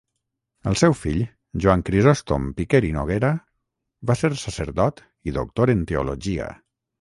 El 0.69 0.77
seu 0.81 0.93
fill, 1.01 1.19
Joan 1.65 1.83
Crisòstom 1.89 2.47
Piquer 2.61 2.81
i 2.87 2.89
Noguera, 2.95 3.29
va 4.13 4.17
ser 4.23 4.33
sacerdot 4.45 5.05
i 5.33 5.37
doctor 5.37 5.75
en 5.77 5.85
teologia. 5.93 6.51